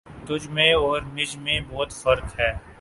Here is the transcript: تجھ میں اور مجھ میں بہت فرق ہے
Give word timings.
تجھ 0.25 0.47
میں 0.47 0.73
اور 0.73 1.01
مجھ 1.13 1.37
میں 1.37 1.59
بہت 1.69 1.91
فرق 1.93 2.39
ہے 2.39 2.51